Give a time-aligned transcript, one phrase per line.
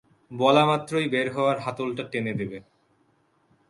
[0.31, 2.57] বলা মাত্রই বের হওয়ার হাতলটা টেনে দেবে।